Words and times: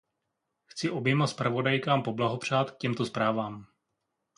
Chci 0.67 0.89
oběma 0.89 1.27
zpravodajkám 1.27 2.01
blahopřát 2.11 2.71
k 2.71 2.77
těmto 2.77 3.05
zprávám. 3.05 3.65